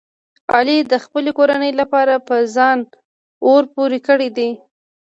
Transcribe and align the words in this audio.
علي 0.55 0.77
د 0.91 0.93
خپلې 1.03 1.31
کورنۍ 1.37 1.71
لپاره 1.81 2.13
په 2.27 2.35
ځان 2.55 2.77
اور 3.47 3.63
پورې 3.75 3.97
کړی 4.07 4.29
دی. 4.37 4.49